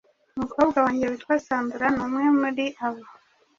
Umukobwa 0.37 0.77
wanjye 0.85 1.05
witwa 1.09 1.35
Sandra 1.47 1.87
ni 1.95 2.01
umwe 2.05 2.25
muri 2.39 2.65
abo. 2.87 3.03